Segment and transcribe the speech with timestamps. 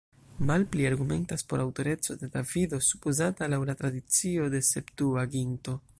[0.51, 5.81] Malpli argumentas por aŭtoreco de Davido, supozata laŭ la tradicio de Septuaginto.